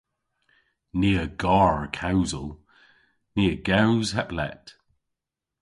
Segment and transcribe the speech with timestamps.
[0.99, 2.47] Ni a gar kewsel.
[3.35, 4.65] Ni a gews heb lett.